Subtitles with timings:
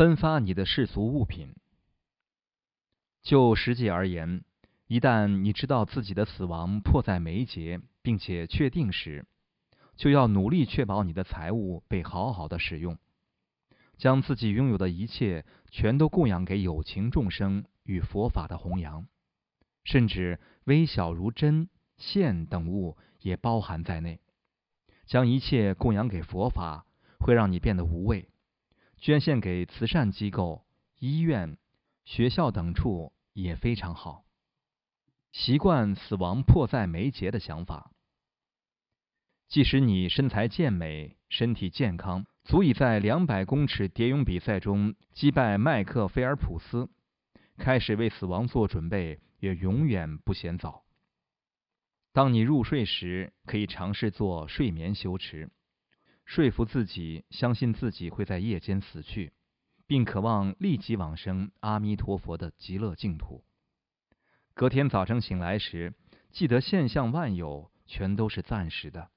[0.00, 1.54] 分发你的世俗物品。
[3.20, 4.42] 就实际而言，
[4.86, 9.26] 一旦你知道自己的死亡迫在眉睫，并且确定时，
[9.96, 12.96] 就要努力确保你的财物被好好的使用，
[13.98, 19.06] 将自己拥有的一切全都供养给有情众生与佛法的弘扬，
[19.84, 24.18] 甚至微小如针线等物也包含在内。
[25.04, 26.86] 将一切供养给佛法，
[27.18, 28.29] 会让你变得无畏。
[29.00, 30.64] 捐献给慈善机构、
[30.98, 31.56] 医院、
[32.04, 34.24] 学校等处也非常好。
[35.32, 37.92] 习惯死亡迫在眉睫的想法，
[39.48, 46.90] 即使你身材健美、身体健康，足以在两百公尺蝶泳比赛中击败麦克菲尔普斯，
[47.56, 50.84] 开始为死亡做准备也永远不嫌早。
[52.12, 55.50] 当你入睡时，可以尝试做睡眠修持，
[56.30, 59.32] 说服自己，相信自己会在夜间死去，
[59.88, 63.42] 并渴望立即往生阿弥陀佛的极乐净土。
[64.54, 65.92] 隔天早晨醒来时，
[66.30, 69.10] 记得现象万有全都是暂时的。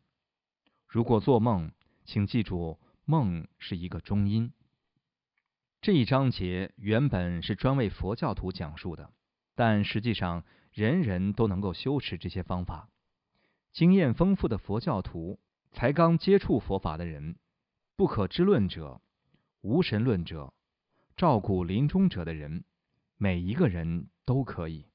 [0.88, 1.72] 如果做梦，
[2.04, 4.52] 请记住，梦是一个中因。
[5.82, 9.12] 这一章节原本是专为佛教徒讲述的，
[9.54, 10.44] 但实际上。
[10.72, 12.90] 人人都能够修持这些方法。
[13.72, 15.40] 经验丰富的佛教徒，
[15.74, 17.36] 才刚接触佛法的人，
[17.96, 19.02] 不可知论者，
[19.62, 20.54] 无神论者，
[21.18, 22.64] 照顾临终者的人，
[23.18, 24.86] 每一个人都可以。